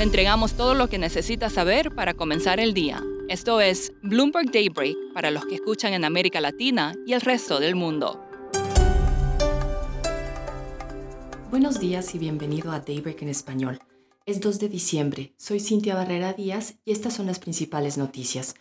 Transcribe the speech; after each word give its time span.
Le 0.00 0.04
entregamos 0.04 0.54
todo 0.54 0.72
lo 0.72 0.88
que 0.88 0.96
necesita 0.96 1.50
saber 1.50 1.94
para 1.94 2.14
comenzar 2.14 2.58
el 2.58 2.72
día. 2.72 3.04
Esto 3.28 3.60
es 3.60 3.92
Bloomberg 4.02 4.50
Daybreak 4.50 4.96
para 5.12 5.30
los 5.30 5.44
que 5.44 5.56
escuchan 5.56 5.92
en 5.92 6.06
América 6.06 6.40
Latina 6.40 6.94
y 7.06 7.12
el 7.12 7.20
resto 7.20 7.60
del 7.60 7.74
mundo. 7.74 8.18
Buenos 11.50 11.80
días 11.80 12.14
y 12.14 12.18
bienvenido 12.18 12.72
a 12.72 12.80
Daybreak 12.80 13.20
en 13.20 13.28
español. 13.28 13.78
Es 14.24 14.40
2 14.40 14.58
de 14.60 14.70
diciembre, 14.70 15.34
soy 15.36 15.60
Cintia 15.60 15.94
Barrera 15.96 16.32
Díaz 16.32 16.76
y 16.86 16.92
estas 16.92 17.12
son 17.12 17.26
las 17.26 17.38
principales 17.38 17.98
noticias. 17.98 18.54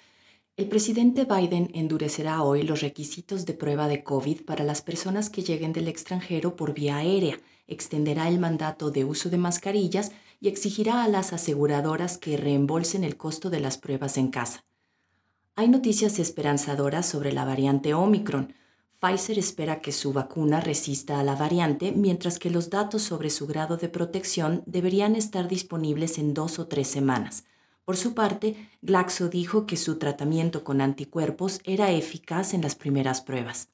El 0.58 0.68
presidente 0.68 1.24
Biden 1.24 1.72
endurecerá 1.74 2.44
hoy 2.44 2.64
los 2.64 2.82
requisitos 2.82 3.46
de 3.46 3.54
prueba 3.54 3.88
de 3.88 4.04
COVID 4.04 4.42
para 4.42 4.66
las 4.66 4.82
personas 4.82 5.30
que 5.30 5.44
lleguen 5.44 5.72
del 5.72 5.88
extranjero 5.88 6.58
por 6.58 6.74
vía 6.74 6.98
aérea, 6.98 7.40
extenderá 7.66 8.28
el 8.28 8.40
mandato 8.40 8.92
de 8.92 9.06
uso 9.06 9.30
de 9.30 9.38
mascarillas 9.38 10.12
y 10.40 10.48
exigirá 10.48 11.04
a 11.04 11.08
las 11.08 11.34
aseguradoras 11.34 12.18
que 12.18 12.38
reembolsen 12.38 13.04
el 13.04 13.18
costo 13.18 13.50
de 13.50 13.60
las 13.60 13.78
pruebas 13.78 14.18
en 14.18 14.30
casa. 14.30 14.64
Hay 15.56 15.68
noticias 15.68 16.20
esperanzadoras 16.20 17.06
sobre 17.06 17.34
la 17.34 17.44
variante 17.44 17.94
Omicron. 17.94 18.54
Pfizer 19.00 19.38
espera 19.38 19.82
que 19.82 19.92
su 19.92 20.14
vacuna 20.14 20.62
resista 20.62 21.20
a 21.20 21.24
la 21.24 21.36
variante, 21.36 21.92
mientras 21.92 22.40
que 22.40 22.50
los 22.50 22.70
datos 22.70 23.02
sobre 23.02 23.30
su 23.30 23.48
grado 23.48 23.78
de 23.78 23.90
protección 23.90 24.64
deberían 24.66 25.16
estar 25.16 25.48
disponibles 25.48 26.18
en 26.18 26.34
dos 26.34 26.60
o 26.60 26.68
tres 26.68 26.88
semanas. 26.88 27.44
Por 27.86 27.98
su 27.98 28.14
parte, 28.14 28.70
Glaxo 28.82 29.30
dijo 29.30 29.66
que 29.66 29.76
su 29.76 29.98
tratamiento 29.98 30.64
con 30.64 30.80
anticuerpos 30.80 31.60
era 31.64 31.92
eficaz 31.92 32.54
en 32.54 32.62
las 32.62 32.76
primeras 32.76 33.22
pruebas. 33.22 33.70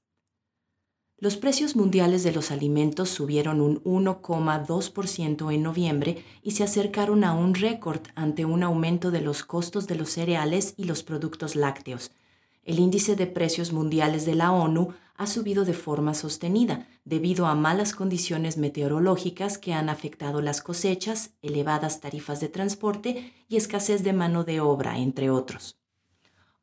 Los 1.26 1.38
precios 1.38 1.76
mundiales 1.76 2.22
de 2.22 2.32
los 2.32 2.52
alimentos 2.52 3.10
subieron 3.10 3.60
un 3.60 3.84
1,2% 3.84 5.52
en 5.52 5.64
noviembre 5.64 6.24
y 6.44 6.52
se 6.52 6.64
acercaron 6.64 7.24
a 7.24 7.34
un 7.34 7.56
récord 7.56 8.02
ante 8.14 8.46
un 8.46 8.62
aumento 8.62 9.10
de 9.10 9.22
los 9.22 9.44
costos 9.44 9.88
de 9.88 9.96
los 9.96 10.12
cereales 10.12 10.76
y 10.78 10.84
los 10.84 11.02
productos 11.02 11.56
lácteos. 11.56 12.12
El 12.64 12.78
índice 12.78 13.16
de 13.16 13.26
precios 13.26 13.74
mundiales 13.74 14.28
de 14.28 14.36
la 14.36 14.52
ONU 14.52 14.90
ha 15.16 15.26
subido 15.26 15.66
de 15.66 15.74
forma 15.74 16.14
sostenida 16.14 16.88
debido 17.06 17.48
a 17.48 17.56
malas 17.56 17.96
condiciones 17.96 18.58
meteorológicas 18.58 19.58
que 19.58 19.74
han 19.74 19.90
afectado 19.90 20.44
las 20.44 20.62
cosechas, 20.62 21.32
elevadas 21.42 22.02
tarifas 22.02 22.40
de 22.40 22.50
transporte 22.50 23.34
y 23.50 23.58
escasez 23.58 24.04
de 24.04 24.14
mano 24.14 24.44
de 24.44 24.60
obra, 24.60 25.00
entre 25.00 25.32
otros. 25.32 25.76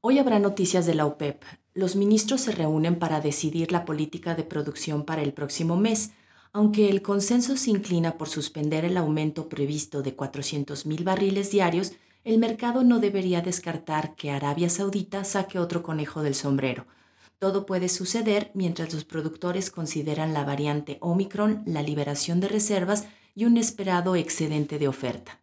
Hoy 0.02 0.18
habrá 0.18 0.38
noticias 0.38 0.84
de 0.84 0.94
la 0.94 1.06
OPEP. 1.06 1.42
Los 1.72 1.96
ministros 1.96 2.42
se 2.42 2.52
reúnen 2.52 2.98
para 2.98 3.22
decidir 3.22 3.72
la 3.72 3.86
política 3.86 4.34
de 4.34 4.42
producción 4.42 5.04
para 5.04 5.22
el 5.22 5.32
próximo 5.32 5.78
mes, 5.78 6.10
aunque 6.52 6.90
el 6.90 7.00
consenso 7.00 7.56
se 7.56 7.70
inclina 7.70 8.18
por 8.18 8.28
suspender 8.28 8.84
el 8.84 8.98
aumento 8.98 9.48
previsto 9.48 10.02
de 10.02 10.14
400.000 10.14 11.02
barriles 11.02 11.50
diarios, 11.50 11.92
el 12.24 12.36
mercado 12.36 12.84
no 12.84 12.98
debería 12.98 13.40
descartar 13.40 14.14
que 14.14 14.30
Arabia 14.30 14.68
Saudita 14.68 15.24
saque 15.24 15.58
otro 15.58 15.82
conejo 15.82 16.22
del 16.22 16.34
sombrero– 16.34 16.84
todo 17.42 17.66
puede 17.66 17.88
suceder 17.88 18.52
mientras 18.54 18.94
los 18.94 19.04
productores 19.04 19.72
consideran 19.72 20.32
la 20.32 20.44
variante 20.44 20.98
Omicron, 21.00 21.64
la 21.66 21.82
liberación 21.82 22.38
de 22.38 22.46
reservas 22.46 23.08
y 23.34 23.46
un 23.46 23.56
esperado 23.56 24.14
excedente 24.14 24.78
de 24.78 24.86
oferta. 24.86 25.40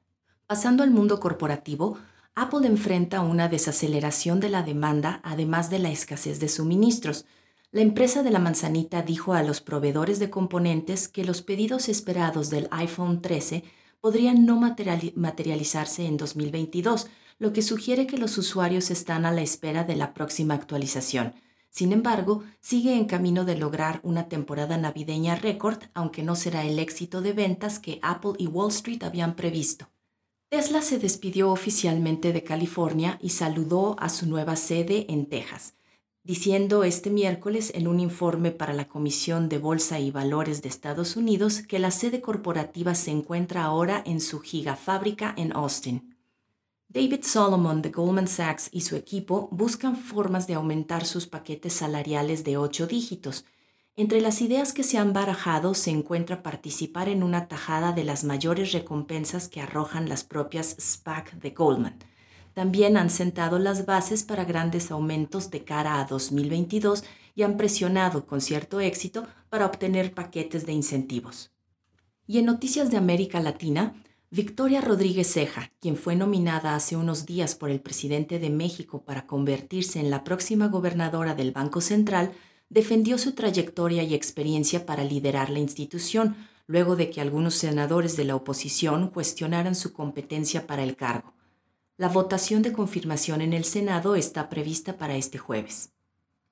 Pasando 0.48 0.84
al 0.84 0.92
mundo 0.92 1.20
corporativo, 1.20 1.98
Apple 2.42 2.66
enfrenta 2.66 3.20
una 3.20 3.50
desaceleración 3.50 4.40
de 4.40 4.48
la 4.48 4.64
demanda 4.64 5.20
además 5.26 5.70
de 5.70 5.78
la 5.78 5.92
escasez 5.92 6.40
de 6.40 6.48
suministros. 6.48 7.26
La 7.74 7.82
empresa 7.82 8.24
de 8.24 8.32
la 8.32 8.40
manzanita 8.40 9.02
dijo 9.02 9.34
a 9.34 9.44
los 9.44 9.60
proveedores 9.60 10.20
de 10.20 10.30
componentes 10.30 11.10
que 11.10 11.26
los 11.26 11.42
pedidos 11.42 11.90
esperados 11.90 12.50
del 12.50 12.70
iPhone 12.72 13.22
13 13.22 13.66
podrían 14.00 14.46
no 14.46 14.56
materializarse 14.56 16.06
en 16.06 16.16
2022, 16.16 17.08
lo 17.40 17.52
que 17.52 17.62
sugiere 17.62 18.08
que 18.08 18.18
los 18.18 18.38
usuarios 18.38 18.90
están 18.90 19.26
a 19.26 19.34
la 19.34 19.42
espera 19.42 19.84
de 19.84 19.98
la 19.98 20.14
próxima 20.14 20.54
actualización. 20.54 21.34
Sin 21.70 21.92
embargo, 21.92 22.46
sigue 22.62 22.96
en 22.96 23.04
camino 23.04 23.44
de 23.44 23.58
lograr 23.58 24.00
una 24.02 24.30
temporada 24.30 24.78
navideña 24.78 25.36
récord, 25.36 25.80
aunque 25.94 26.24
no 26.24 26.38
será 26.38 26.64
el 26.64 26.80
éxito 26.80 27.20
de 27.20 27.34
ventas 27.34 27.80
que 27.80 28.00
Apple 28.02 28.36
y 28.38 28.48
Wall 28.48 28.70
Street 28.70 29.04
habían 29.04 29.36
previsto. 29.36 29.90
Tesla 30.50 30.82
se 30.82 30.98
despidió 30.98 31.52
oficialmente 31.52 32.34
de 32.34 32.44
California 32.44 33.20
y 33.22 33.30
saludó 33.30 33.96
a 34.00 34.10
su 34.10 34.26
nueva 34.26 34.56
sede 34.56 35.06
en 35.08 35.28
Texas, 35.28 35.76
diciendo 36.24 36.84
este 36.84 37.12
miércoles 37.12 37.72
en 37.76 37.88
un 37.88 38.00
informe 38.00 38.50
para 38.50 38.74
la 38.74 38.88
Comisión 38.88 39.48
de 39.48 39.60
Bolsa 39.60 40.00
y 40.00 40.10
Valores 40.10 40.64
de 40.64 40.70
Estados 40.70 41.16
Unidos 41.16 41.62
que 41.62 41.78
la 41.78 41.92
sede 41.92 42.20
corporativa 42.20 42.96
se 42.96 43.12
encuentra 43.12 43.64
ahora 43.64 44.02
en 44.08 44.20
su 44.20 44.40
gigafábrica 44.40 45.36
en 45.38 45.56
Austin. 45.56 46.18
David 46.88 47.24
Solomon 47.26 47.84
de 47.84 47.92
Goldman 47.92 48.28
Sachs 48.28 48.70
y 48.72 48.82
su 48.82 48.96
equipo 48.96 49.50
buscan 49.52 49.96
formas 49.96 50.48
de 50.48 50.56
aumentar 50.56 51.06
sus 51.06 51.28
paquetes 51.28 51.74
salariales 51.74 52.44
de 52.44 52.58
ocho 52.58 52.88
dígitos. 52.88 53.46
Entre 53.96 54.22
las 54.22 54.42
ideas 54.42 54.72
que 54.72 54.84
se 54.84 54.98
han 54.98 55.14
barajado 55.14 55.74
se 55.74 55.92
encuentra 55.92 56.42
participar 56.42 57.10
en 57.10 57.22
una 57.22 57.48
tajada 57.48 57.92
de 57.92 58.04
las 58.04 58.24
mayores 58.24 58.72
recompensas 58.72 59.50
que 59.50 59.62
arrojan 59.62 60.08
las 60.08 60.24
propias 60.24 60.76
SPAC 60.80 61.34
de 61.34 61.52
Goldman. 61.52 61.98
También 62.54 62.98
han 62.98 63.10
sentado 63.10 63.60
las 63.60 63.86
bases 63.86 64.24
para 64.24 64.46
grandes 64.46 64.92
aumentos 64.92 65.50
de 65.52 65.64
cara 65.64 66.00
a 66.00 66.06
2022 66.06 67.04
y 67.36 67.44
han 67.44 67.58
presionado 67.58 68.26
con 68.26 68.42
cierto 68.42 68.80
éxito 68.80 69.28
para 69.50 69.66
obtener 69.66 70.14
paquetes 70.14 70.66
de 70.66 70.74
incentivos. 70.74 71.52
Y 72.28 72.38
en 72.38 72.46
noticias 72.46 72.92
de 72.92 72.98
América 72.98 73.40
Latina, 73.40 73.94
Victoria 74.32 74.82
Rodríguez 74.82 75.34
Ceja, 75.34 75.72
quien 75.80 75.96
fue 75.96 76.16
nominada 76.16 76.76
hace 76.76 76.96
unos 76.96 77.26
días 77.26 77.56
por 77.56 77.72
el 77.72 77.80
presidente 77.80 78.38
de 78.38 78.52
México 78.52 79.02
para 79.04 79.26
convertirse 79.26 80.00
en 80.00 80.12
la 80.12 80.24
próxima 80.24 80.68
gobernadora 80.68 81.34
del 81.34 81.52
Banco 81.52 81.82
Central, 81.82 82.32
defendió 82.70 83.18
su 83.18 83.34
trayectoria 83.34 84.04
y 84.04 84.14
experiencia 84.14 84.86
para 84.86 85.04
liderar 85.04 85.50
la 85.50 85.60
institución, 85.60 86.36
luego 86.68 86.96
de 86.96 87.10
que 87.10 87.20
algunos 87.20 87.56
senadores 87.56 88.16
de 88.16 88.26
la 88.26 88.36
oposición 88.36 89.10
cuestionaran 89.10 89.76
su 89.76 89.92
competencia 89.92 90.68
para 90.68 90.84
el 90.84 90.96
cargo. 90.96 91.34
La 91.98 92.08
votación 92.08 92.62
de 92.62 92.72
confirmación 92.72 93.42
en 93.42 93.54
el 93.54 93.66
Senado 93.66 94.16
está 94.16 94.50
prevista 94.50 94.98
para 94.98 95.16
este 95.16 95.38
jueves. 95.38 95.92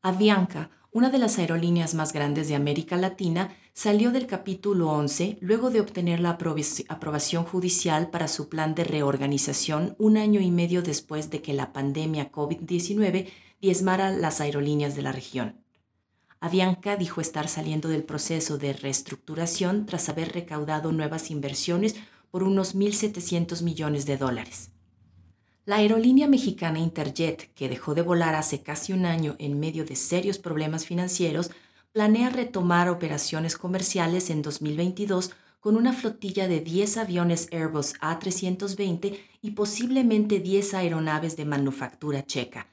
Avianca, 0.01 0.71
una 0.91 1.09
de 1.09 1.19
las 1.19 1.37
aerolíneas 1.37 1.93
más 1.93 2.13
grandes 2.13 2.47
de 2.47 2.55
América 2.55 2.97
Latina, 2.97 3.55
salió 3.73 4.11
del 4.11 4.25
capítulo 4.25 4.89
11 4.89 5.37
luego 5.41 5.69
de 5.69 5.81
obtener 5.81 6.19
la 6.19 6.31
aprobación 6.31 7.43
judicial 7.43 8.09
para 8.09 8.27
su 8.27 8.49
plan 8.49 8.73
de 8.73 8.83
reorganización 8.83 9.95
un 9.99 10.17
año 10.17 10.41
y 10.41 10.49
medio 10.49 10.81
después 10.81 11.29
de 11.29 11.43
que 11.43 11.53
la 11.53 11.71
pandemia 11.73 12.31
COVID-19 12.31 13.27
diezmara 13.61 14.09
las 14.09 14.41
aerolíneas 14.41 14.95
de 14.95 15.01
la 15.03 15.11
región. 15.11 15.66
Avianca 16.39 16.95
dijo 16.95 17.19
estar 17.19 17.47
saliendo 17.47 17.89
del 17.89 18.03
proceso 18.03 18.57
de 18.57 18.73
reestructuración 18.73 19.85
tras 19.85 20.07
haber 20.09 20.33
recaudado 20.33 20.91
nuevas 20.91 21.31
inversiones 21.31 21.95
por 22.29 22.43
unos 22.43 22.75
1.700 22.75 23.63
millones 23.63 24.05
de 24.05 24.17
dólares. 24.17 24.69
La 25.65 25.77
aerolínea 25.77 26.27
mexicana 26.27 26.79
Interjet, 26.79 27.53
que 27.53 27.67
dejó 27.67 27.95
de 27.95 28.01
volar 28.01 28.35
hace 28.35 28.61
casi 28.61 28.93
un 28.93 29.05
año 29.05 29.35
en 29.39 29.59
medio 29.59 29.83
de 29.83 29.95
serios 29.95 30.37
problemas 30.37 30.85
financieros, 30.85 31.51
planea 31.91 32.29
retomar 32.29 32.89
operaciones 32.89 33.57
comerciales 33.57 34.29
en 34.29 34.43
2022 34.43 35.31
con 35.59 35.75
una 35.75 35.91
flotilla 35.91 36.47
de 36.47 36.61
10 36.61 36.97
aviones 36.97 37.49
Airbus 37.51 37.95
A320 37.95 39.17
y 39.41 39.51
posiblemente 39.51 40.39
10 40.39 40.75
aeronaves 40.75 41.35
de 41.35 41.45
manufactura 41.45 42.25
checa. 42.25 42.67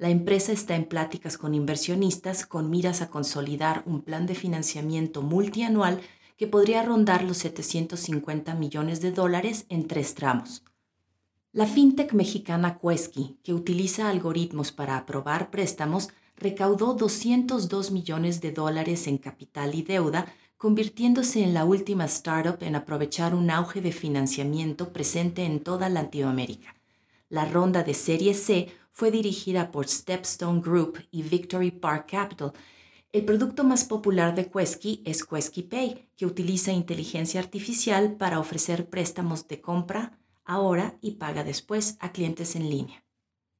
La 0.00 0.08
empresa 0.08 0.52
está 0.52 0.76
en 0.76 0.86
pláticas 0.86 1.36
con 1.36 1.54
inversionistas 1.54 2.46
con 2.46 2.70
miras 2.70 3.02
a 3.02 3.10
consolidar 3.10 3.82
un 3.84 4.00
plan 4.00 4.24
de 4.24 4.34
financiamiento 4.34 5.20
multianual 5.20 6.00
que 6.38 6.46
podría 6.46 6.82
rondar 6.82 7.22
los 7.22 7.36
750 7.36 8.54
millones 8.54 9.02
de 9.02 9.12
dólares 9.12 9.66
en 9.68 9.86
tres 9.86 10.14
tramos. 10.14 10.64
La 11.52 11.66
fintech 11.66 12.14
mexicana 12.14 12.78
Quesky, 12.78 13.36
que 13.44 13.52
utiliza 13.52 14.08
algoritmos 14.08 14.72
para 14.72 14.96
aprobar 14.96 15.50
préstamos, 15.50 16.08
recaudó 16.34 16.94
202 16.94 17.90
millones 17.90 18.40
de 18.40 18.52
dólares 18.52 19.06
en 19.06 19.18
capital 19.18 19.74
y 19.74 19.82
deuda, 19.82 20.32
convirtiéndose 20.56 21.44
en 21.44 21.52
la 21.52 21.66
última 21.66 22.06
startup 22.06 22.62
en 22.62 22.74
aprovechar 22.74 23.34
un 23.34 23.50
auge 23.50 23.82
de 23.82 23.92
financiamiento 23.92 24.94
presente 24.94 25.44
en 25.44 25.60
toda 25.60 25.90
Latinoamérica. 25.90 26.74
La 27.28 27.44
ronda 27.44 27.82
de 27.82 27.92
Serie 27.92 28.32
C 28.32 28.70
fue 28.92 29.10
dirigida 29.10 29.70
por 29.70 29.88
Stepstone 29.88 30.60
Group 30.60 30.98
y 31.10 31.22
Victory 31.22 31.70
Park 31.70 32.10
Capital. 32.10 32.52
El 33.12 33.24
producto 33.24 33.64
más 33.64 33.84
popular 33.84 34.34
de 34.34 34.50
Quesky 34.50 35.02
es 35.04 35.24
Quesky 35.24 35.62
Pay, 35.62 36.08
que 36.16 36.26
utiliza 36.26 36.72
inteligencia 36.72 37.40
artificial 37.40 38.16
para 38.16 38.38
ofrecer 38.38 38.88
préstamos 38.88 39.48
de 39.48 39.60
compra, 39.60 40.18
ahora 40.44 40.98
y 41.00 41.12
paga 41.12 41.44
después 41.44 41.96
a 42.00 42.12
clientes 42.12 42.56
en 42.56 42.70
línea. 42.70 43.04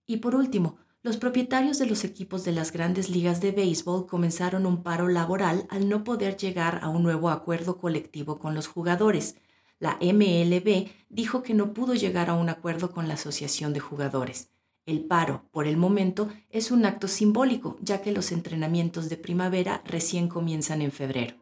Y 0.06 0.18
por 0.18 0.34
último, 0.34 0.76
los 1.02 1.16
propietarios 1.16 1.78
de 1.78 1.86
los 1.86 2.04
equipos 2.04 2.44
de 2.44 2.52
las 2.52 2.72
grandes 2.72 3.08
ligas 3.08 3.40
de 3.40 3.52
béisbol 3.52 4.06
comenzaron 4.06 4.66
un 4.66 4.82
paro 4.82 5.08
laboral 5.08 5.66
al 5.70 5.88
no 5.88 6.04
poder 6.04 6.36
llegar 6.36 6.80
a 6.82 6.88
un 6.90 7.02
nuevo 7.02 7.30
acuerdo 7.30 7.78
colectivo 7.78 8.38
con 8.38 8.54
los 8.54 8.66
jugadores. 8.66 9.36
La 9.78 9.98
MLB 10.02 10.90
dijo 11.08 11.42
que 11.42 11.54
no 11.54 11.72
pudo 11.72 11.94
llegar 11.94 12.28
a 12.28 12.34
un 12.34 12.50
acuerdo 12.50 12.92
con 12.92 13.08
la 13.08 13.14
Asociación 13.14 13.72
de 13.72 13.80
Jugadores. 13.80 14.50
El 14.86 15.04
paro, 15.04 15.44
por 15.52 15.66
el 15.66 15.76
momento, 15.76 16.28
es 16.50 16.70
un 16.70 16.86
acto 16.86 17.06
simbólico, 17.06 17.76
ya 17.82 18.00
que 18.00 18.12
los 18.12 18.32
entrenamientos 18.32 19.10
de 19.10 19.18
primavera 19.18 19.82
recién 19.84 20.26
comienzan 20.26 20.80
en 20.80 20.90
febrero. 20.90 21.36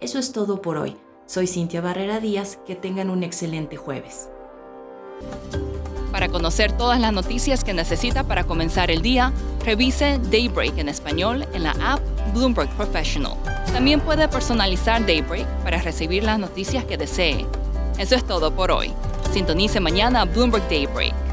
Eso 0.00 0.18
es 0.18 0.32
todo 0.32 0.62
por 0.62 0.78
hoy. 0.78 0.96
Soy 1.26 1.46
Cintia 1.46 1.82
Barrera 1.82 2.20
Díaz, 2.20 2.58
que 2.66 2.74
tengan 2.74 3.10
un 3.10 3.22
excelente 3.22 3.76
jueves. 3.76 4.30
Para 6.10 6.28
conocer 6.28 6.72
todas 6.72 6.98
las 7.00 7.12
noticias 7.12 7.64
que 7.64 7.74
necesita 7.74 8.24
para 8.24 8.44
comenzar 8.44 8.90
el 8.90 9.02
día, 9.02 9.32
revise 9.64 10.18
Daybreak 10.30 10.78
en 10.78 10.88
español 10.88 11.46
en 11.52 11.62
la 11.62 11.76
app 11.80 12.00
Bloomberg 12.34 12.70
Professional. 12.76 13.36
También 13.72 14.00
puede 14.00 14.26
personalizar 14.26 15.04
Daybreak 15.06 15.46
para 15.62 15.80
recibir 15.82 16.24
las 16.24 16.38
noticias 16.38 16.84
que 16.86 16.96
desee. 16.96 17.46
Eso 17.98 18.14
es 18.14 18.24
todo 18.26 18.54
por 18.54 18.70
hoy. 18.70 18.92
Sintonice 19.32 19.80
mañana 19.80 20.24
Bloomberg 20.24 20.66
Daybreak 20.68 21.31